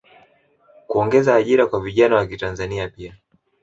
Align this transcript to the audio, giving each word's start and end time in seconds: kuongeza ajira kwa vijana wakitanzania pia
kuongeza 0.87 1.35
ajira 1.35 1.67
kwa 1.67 1.79
vijana 1.81 2.15
wakitanzania 2.15 2.87
pia 2.89 3.17